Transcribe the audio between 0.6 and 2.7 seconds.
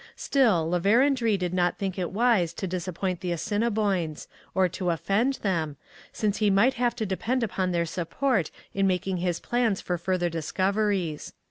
La Vérendrye did not think it wise to